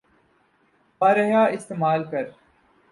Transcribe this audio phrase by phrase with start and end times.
[1.01, 2.23] بارہا استعمال کر